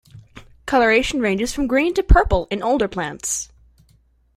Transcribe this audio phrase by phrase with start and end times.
[0.65, 3.49] Colouration ranges from green to purple in older plants.